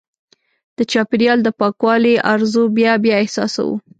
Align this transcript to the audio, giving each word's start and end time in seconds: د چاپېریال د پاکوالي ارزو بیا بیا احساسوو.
د 0.77 0.79
چاپېریال 0.91 1.39
د 1.43 1.49
پاکوالي 1.59 2.15
ارزو 2.33 2.63
بیا 2.77 2.93
بیا 3.03 3.15
احساسوو. 3.23 3.75